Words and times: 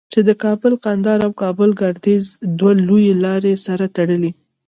چې 0.13 0.19
د 0.27 0.29
کابل 0.43 0.73
قندهار 0.85 1.19
او 1.27 1.31
کابل 1.43 1.69
گردیز 1.81 2.25
دوه 2.59 2.73
لویې 2.87 3.13
لارې 3.25 3.53
سره 3.65 3.85
تړي. 3.95 4.31